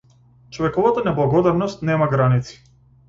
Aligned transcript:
Човековата 0.57 1.03
неблагодарност 1.09 1.85
нема 1.91 2.07
граници. 2.17 2.61